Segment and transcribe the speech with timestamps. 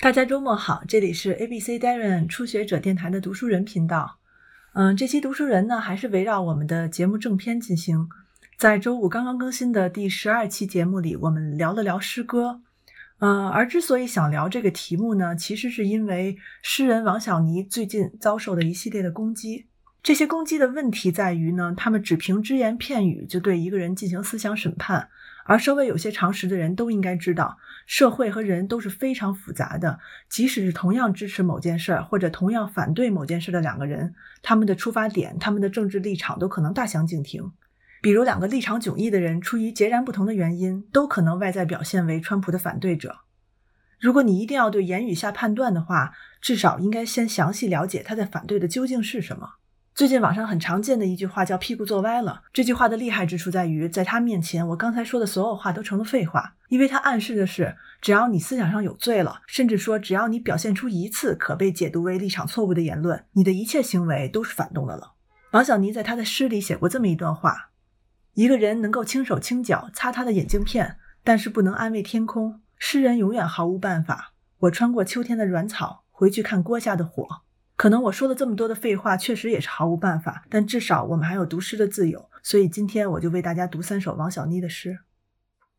[0.00, 4.20] 大家周末好，这里是 ABC Darren 初学者电台的读书人频道。
[4.74, 8.08] 嗯，这期读书人呢，还是围绕我们的节目正片进行。
[8.56, 12.60] 在周五刚刚更新的第十二期节目里，我们聊了聊诗歌。
[13.18, 19.66] 嗯，而之所以想聊这个题目呢，其实是因为诗人王小尼最近遭受的一系列的攻击。
[20.08, 25.10] 这些攻击的问题在于呢，他们只凭只言片语就对一个人进行思想审判。
[25.44, 30.00] 而稍微有些常识的人都应该知道，社会和人都是非常复杂的。
[30.30, 37.52] 即使是同样支持某件事儿或者同样反对某件事的两个人，他们的出发点、他们的政治立场都可能大相径庭。
[38.00, 43.18] 比如，两个立场迥异的人，出于截然不同的原因，都可能外在表现为川普的反对者。
[44.00, 49.56] 如果你一定要对言语下判断的话，至少应该先详细了解他在反对的究竟是什么。
[49.98, 52.42] 最近网上很常见的一句话叫“屁股坐歪了”。
[52.54, 65.14] 这句话的厉害之处在于，在他面前，我刚才说的所有话都成了废话，因为他暗示的是，只要你思想上有罪了，甚至说只要你表现出一次可被解读为立场错误的言论，你的一切行为都是反动的了。
[65.50, 67.70] 王小妮在他的诗里写过这么一段话：
[68.34, 72.60] 一个人能够轻手轻脚擦他的眼镜片，但是不能安慰天空。
[72.78, 74.32] 诗人永远毫无办法。
[74.60, 77.26] 我穿过秋天的软草，回去看锅下的火。
[77.78, 80.44] 可能我说了这么多的废话，确实也是毫无办法。
[80.50, 84.98] 但至少我们还有读诗的自由，所以今天我就为大家读三首王小妮的诗。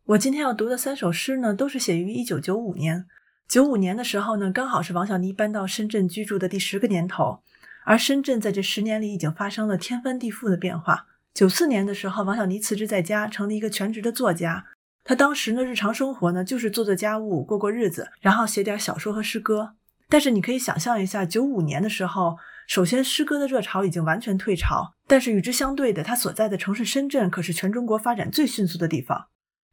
[0.06, 3.06] 我今天要读的三首诗呢，都是写于一九九五年。
[3.50, 7.42] 九五年的时候呢，刚好是王小妮搬到深圳居住的第十个年头。
[7.84, 11.08] 而深圳在这十年里已经发生了天翻地覆的变化。
[11.34, 14.66] 九四年的时候，王小妮辞职在家，成了一个全职的作家。
[15.04, 19.76] 她当时呢，日常生活呢，就是做做家务，过过日子，然后写点小说和诗歌。
[20.10, 22.36] 但是你可以想象一下，九五年的时候，
[22.68, 29.28] 首先诗歌的热潮已经完全退潮，但是与之相对的，他所在的城市深圳可是全中国发展最迅速的地方。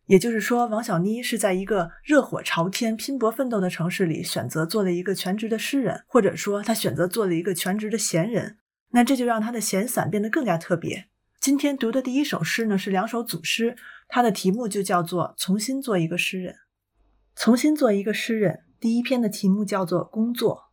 [0.05, 8.59] 也就是说，王小妮是在一个热火朝天、拼搏奋斗的城市里，选择做了一个全职的诗人，或者说他选择做了一个全职的闲人。
[8.91, 11.07] 那这就让他的闲散变得更加特别。
[11.41, 13.75] 今天读的第一首诗呢，是两首组诗，
[14.07, 16.55] 它的题目就叫做“重新做一个诗人”，
[17.35, 18.66] 重新做一个诗人。
[18.79, 20.71] 第一篇的题目叫做“工作”。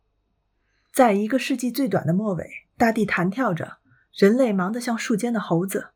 [0.92, 3.78] 在一个世纪最短的末尾，大地弹跳着，
[4.12, 5.88] 人类忙得像树间的猴子，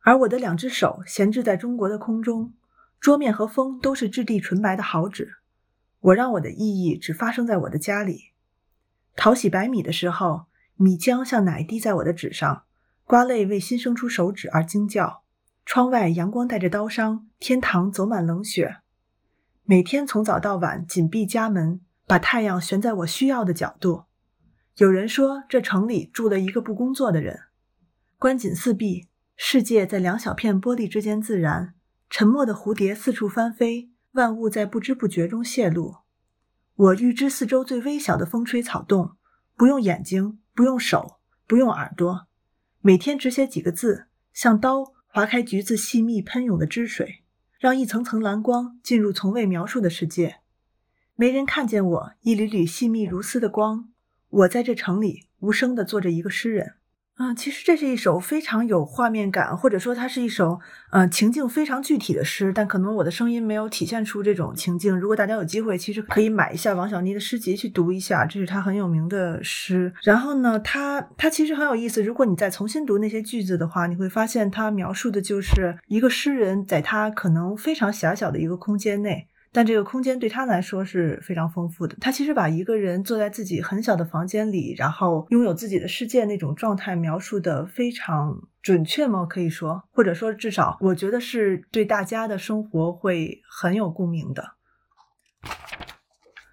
[0.00, 2.54] 而我的两只手闲置在中国的空中，
[3.00, 5.34] 桌面和风都是质地纯白的好纸。
[6.00, 8.30] 我让我的意义只发生在我的家里。
[9.16, 10.46] 淘洗白米的时候，
[10.76, 12.62] 米浆像奶滴在我的纸上，
[13.04, 15.22] 瓜类为新生出手指而惊叫。
[15.66, 18.76] 窗外阳光带着刀伤，天堂走满冷雪。
[19.70, 24.04] 每天从早到晚紧闭家门，把太阳悬在我需要的角度。
[24.78, 27.38] 有人说，这城里住了一个不工作的人。
[28.16, 31.74] 关紧四壁，世界在两小片玻璃之间自燃。
[32.08, 35.96] 沉默的蝴蝶四处翻飞，万物在不知不觉中泄露。
[36.74, 39.18] 我预知四周最微小的风吹草动，
[39.54, 42.26] 不用眼睛，不用手，不用耳朵，
[42.80, 47.22] 每天只写几个字，像刀划开橘子细密喷涌的汁水。
[47.58, 50.36] 让一层层蓝光进入从未描述的世界，
[51.16, 53.88] 没人看见我一缕缕细密如丝的光。
[54.28, 56.77] 我在这城里无声地做着一个诗人。
[57.20, 64.96] 嗯，其实这是一首非常有画面感，或者说它是一首呃情境非常具体的诗，但可能我的声音没有体现出这种情境。
[64.96, 69.92] 如果大家有机会，其实可以买一下王小妮的诗集去读一下，这是他很有名的诗。
[70.04, 72.00] 然后呢，他他其实很有意思。
[72.04, 79.26] 如果你再重新读那些句子的话，你会发现他描述的就是一个诗人在他可能非常狭小的一个空间内。
[79.52, 81.96] 但这个空间对他来说是非常丰富的。
[82.00, 89.24] 他其实把一个人坐在自己很小的房间里，然后拥有自己的世界那种状态描述的非常准确吗？
[89.24, 94.52] 可以说，或者说至少我觉得是对大家的生活会很有共鸣的。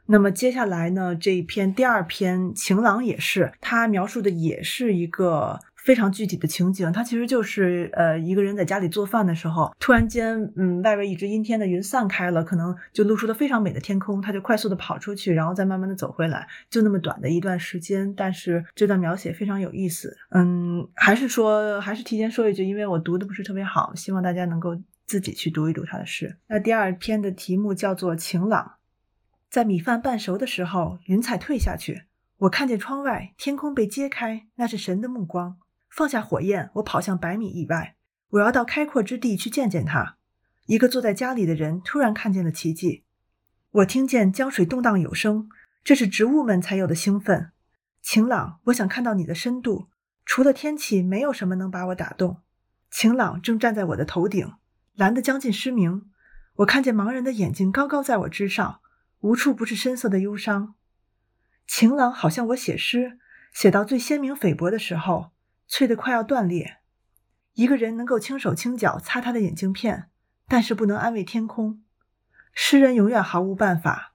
[0.07, 5.59] 那么接下来呢，这一篇第二篇晴朗也是，他描述的也是一个。
[5.85, 20.17] 非常具体的情景，它其实就是呃一个人在家里做饭的时候，突然间，嗯，外围一直阴天的云散开了，可能就露出了非常美的天空，他就快速的跑出去，然后再慢慢的走回来，就那么短的一段时间，但是这段描写非常有意思。
[20.31, 26.35] 嗯，还是说，还是提前说一句，因为我读的不是特别好，希望大家能够自己去读一读他的诗。
[26.47, 28.77] 那第二篇的题目叫做晴朗，
[29.51, 32.05] 在米饭半熟的时候，云彩退下去，
[32.39, 35.57] 我看见窗外天空被揭开，那是神的目光。
[35.95, 37.95] 放下火焰，我跑向百米以外。
[38.31, 40.17] 我要到开阔之地去见见他。
[40.65, 43.05] 一个坐在家里的人突然看见了奇迹。
[43.71, 45.47] 我听见江水动荡有声，
[45.85, 47.51] 这是植物们才有的兴奋。
[48.01, 49.87] 晴朗，我想看到你的深度。
[50.25, 52.41] 除了天气，没有什么能把我打动。
[52.91, 54.51] 晴朗正站在我的头顶，
[54.95, 56.09] 蓝得将近失明。
[56.55, 58.81] 我看见盲人的眼睛高高在我之上。
[59.21, 60.75] 无处不是深色的忧伤。
[61.65, 63.17] 晴朗好像我写诗
[63.53, 65.31] 写到最鲜明菲薄的时候，
[65.67, 66.77] 脆得快要断裂。
[67.53, 70.09] 一个人能够轻手轻脚擦他的眼镜片，
[70.47, 71.81] 但是不能安慰天空。
[72.53, 74.13] 诗人永远毫无办法。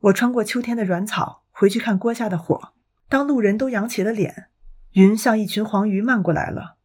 [0.00, 2.72] 我穿过秋天的软草，回去看锅下的火。
[3.08, 4.48] 当路人都扬起了脸，
[4.92, 6.76] 云像一群黄鱼漫过来了。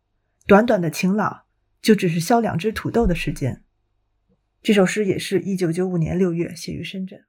[0.47, 1.43] 短短的晴朗，
[1.81, 3.63] 就只是削两只土豆的时间。
[4.61, 7.23] 这首诗也是一九九五年六月写于深圳。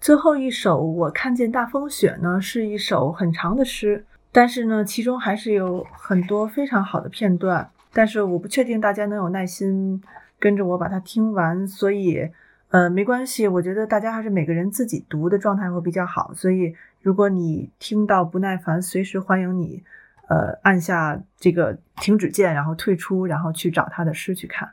[0.00, 7.70] 最后一首我看见大风雪呢，是一首很长的诗，但是呢，其中还是有很多非常好的片段。
[7.92, 10.02] 但是我不确定大家能有耐心
[10.38, 12.30] 跟着我把它听完，所以
[12.70, 16.32] 呃没关系，我觉得大家还是每个人自己读的状态会比较好。
[16.34, 19.84] 所以如果你听到不耐烦，随时欢迎你
[20.28, 24.70] 呃按下这个停止键，然后退出，然后去找他的诗去看。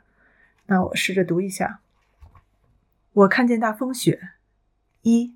[0.66, 1.80] 那我试着读一下。
[3.12, 4.18] 我看见大风雪。
[5.02, 5.34] 一，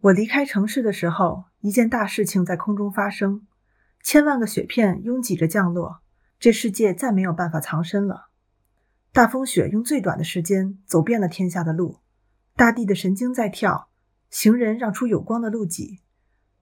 [0.00, 3.44] 我离开城市的时候，一件大事情在空中发生，
[4.00, 6.00] 千万个雪片拥挤着降落，
[6.38, 8.28] 这世界再没有办法藏身了。
[9.12, 11.98] 大风雪用最短的时间走遍了天下的路，
[12.54, 13.88] 大地的神经在跳，
[14.30, 15.98] 行人让出有光的路脊，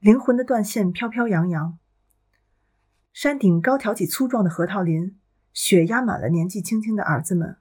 [0.01, 1.79] 灵魂的断线飘飘扬扬。
[3.13, 5.19] 山顶高挑起粗壮的核桃林，
[5.53, 7.59] 雪压满了年纪轻轻的儿子们。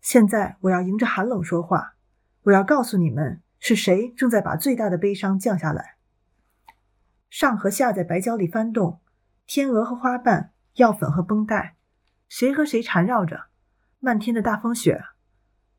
[0.00, 1.94] 现在我要迎着寒冷说话，
[2.42, 5.93] 我要告诉你们是谁正在把最大的悲伤降下来。
[7.34, 9.00] 上和下在白胶里翻动，
[9.44, 11.74] 天鹅和花瓣，药粉和绷带，
[12.28, 13.46] 谁和谁缠绕着？
[13.98, 15.02] 漫天的大风雪，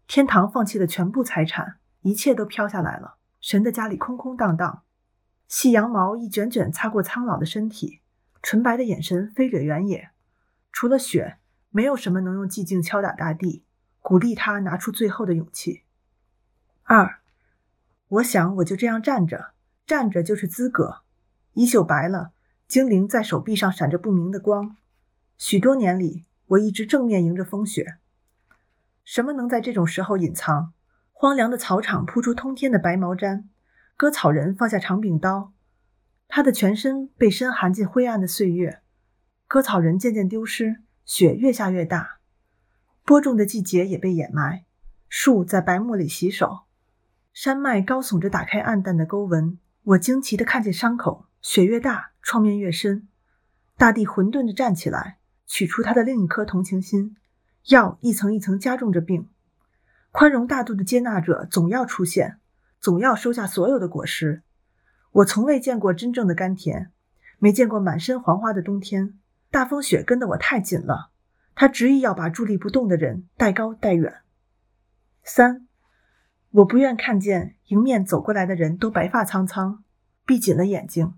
[0.06, 3.16] 天堂放弃了全部财产，一切都飘下来了。
[3.40, 4.84] 神的家里空空荡荡，
[5.48, 8.02] 细羊毛一卷卷擦过苍老的身体，
[8.42, 10.10] 纯白的眼神飞掠原野。
[10.74, 11.38] 除了雪，
[11.70, 13.64] 没有什么能用寂静敲打大地。
[14.02, 15.84] 鼓励他拿出最后的勇气。
[16.84, 17.20] 二，
[18.10, 19.54] 我想我就这样站着，
[19.88, 21.05] 站着就是资格。
[21.56, 22.34] 衣袖白了，
[22.68, 24.76] 精灵在手臂上闪着不明的光。
[25.38, 27.96] 许多年里，我一直正面迎着风雪。
[29.06, 30.74] 什么能在这种时候隐藏？
[31.14, 33.46] 荒凉的草场铺出通天的白毛毡，
[33.96, 35.54] 割草人放下长柄刀，
[36.28, 38.82] 他的全身被深含进灰暗的岁月。
[39.48, 42.18] 割草人渐渐丢失，雪越下越大。
[43.06, 44.66] 播种的季节也被掩埋，
[45.08, 46.64] 树在白沫里洗手，
[47.32, 49.58] 山脉高耸着，打开暗淡的沟纹。
[49.84, 53.08] 我惊奇地看见伤口，雪越大，创面越深。
[53.78, 57.16] 大地混沌着站起来，取出他的另一颗同情心，
[57.68, 59.30] 药一层一层加重着病。
[60.10, 62.40] 宽容大度的接纳者总要出现，
[62.80, 64.42] 总要收下所有的果实。
[65.12, 66.92] 我从未见过真正的甘甜，
[67.38, 69.20] 没见过满身黄花的冬天。
[69.52, 71.12] 大风雪跟得我太紧了。
[71.54, 74.22] 他执意要把伫立不动的人带高带远。
[75.24, 75.68] 三，
[76.50, 79.84] 我不愿看见迎面走过来的人都白发苍苍，
[80.26, 81.14] 闭紧了眼睛。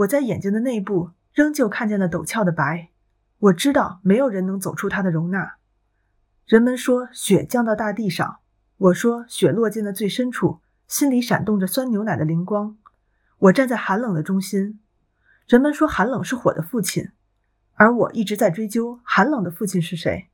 [0.00, 2.88] 我在眼睛的内部仍旧看见了陡峭的白。
[3.38, 5.56] 我知道没有人能走出它的容纳。
[6.46, 8.38] 人们说雪降到大地上，
[8.76, 12.78] 我说雪落进了最深处，心里闪动着酸牛奶的灵光。
[13.38, 14.80] 我站在寒冷的中心。
[15.46, 17.10] 人们说寒冷是火的父亲。
[17.74, 20.28] 而我一直在追究寒冷的父亲是谁。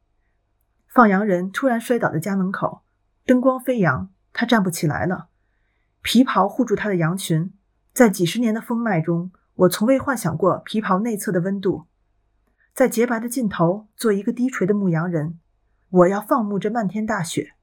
[0.89, 2.83] 放羊人突然摔倒在家门口，
[3.25, 5.29] 灯光飞扬，他站不起来了。
[6.03, 7.53] 皮袍护住他的羊群，
[7.93, 11.87] 在几十年的风脉中，我从未幻想过皮袍内侧的温度。
[12.75, 15.41] 在洁白的尽头，做一个低垂的牧羊人，
[15.89, 17.55] 我要放牧这漫天大雪。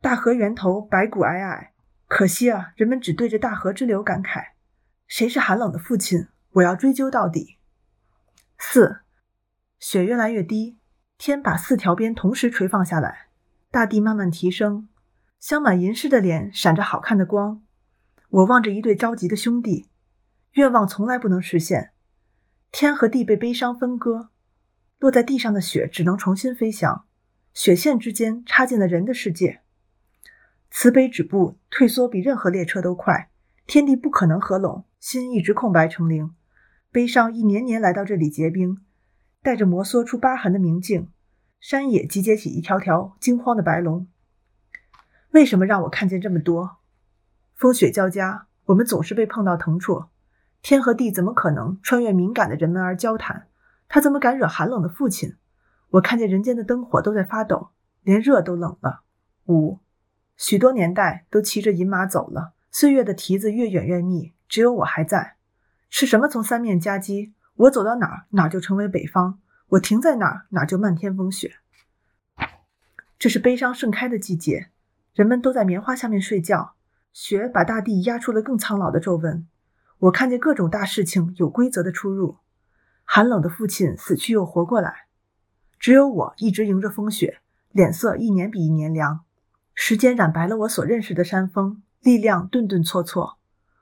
[0.00, 1.68] 大河源头白骨皑皑，
[2.06, 4.52] 可惜啊，人们只对着大河之流感慨。
[5.08, 6.28] 谁是寒冷的父亲？
[6.52, 7.58] 我要追究到底。
[8.56, 9.00] 四，
[9.80, 10.78] 雪越来越低，
[11.18, 13.26] 天把四条边同时垂放下来，
[13.72, 14.88] 大地慢慢提升，
[15.40, 17.60] 镶满银饰的脸闪着好看的光。
[18.28, 19.88] 我望着一对着急的兄弟，
[20.56, 21.90] 愿望从来不能实现。
[22.72, 24.30] 天和地被悲伤分割，
[24.98, 27.04] 落在地上的雪只能重新飞翔，
[27.52, 29.60] 雪线之间插进了人的世界。
[30.70, 33.30] 慈悲止步，退缩比任何列车都快，
[33.66, 36.34] 天地不可能合拢，心一直空白成零。
[36.90, 38.78] 悲伤一年年来到这里结冰，
[39.42, 41.10] 带着摩挲出疤痕的明镜，
[41.60, 44.08] 山野集结起一条条惊慌的白龙。
[45.32, 46.78] 为什么让我看见这么多？
[47.54, 50.10] 风雪交加，我们总是被碰到疼戳。
[50.68, 53.46] 天和地怎么可能穿越敏感的人们而交谈？
[53.86, 55.36] 他怎么敢惹寒冷的父亲？
[55.90, 57.68] 我看见人间的灯火都在发抖，
[58.02, 59.02] 连热都冷了。
[59.46, 59.78] 五，
[60.36, 65.36] 许多年代都骑着银马走了，岁月的蹄子越远越密，只有我还在。
[65.88, 67.32] 是什么从三面夹击？
[67.54, 71.52] 我走到哪儿，哪儿就成为北方；我停在哪儿，哪儿就漫天风雪。
[73.20, 74.70] 这是悲伤盛开的季节，
[75.14, 76.74] 人们都在棉花下面睡觉，
[77.12, 79.46] 雪把大地压出了更苍老的皱纹。
[79.98, 82.36] 我看见各种大事情有规则的出入。
[83.04, 85.06] 寒冷的父亲死去又活过来，
[85.78, 89.20] 只有我一直迎着风雪，脸色一年比一年凉。
[89.74, 93.38] 时间染白了我所认识的山峰，力量顿顿挫挫。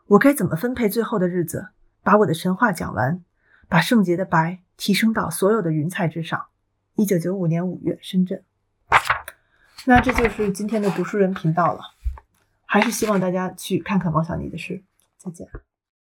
[0.06, 1.68] 我该怎么分配最后的日子？
[2.02, 3.24] 把我的神话讲完，
[3.68, 6.46] 把圣洁的白提升到所有的云彩之上。
[6.94, 8.44] 一九九五年五月，深圳。
[9.86, 11.80] 那这就是今天的读书人频道了，
[12.66, 14.82] 还是希望大家去看看王小妮的诗。
[15.16, 15.48] 再见。